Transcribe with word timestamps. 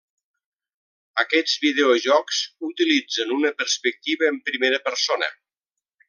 Aquests 1.23 1.57
videojocs 1.65 2.39
utilitzen 2.69 3.33
una 3.39 3.51
perspectiva 3.63 4.31
en 4.33 4.41
primera 4.51 4.81
persona. 4.91 5.29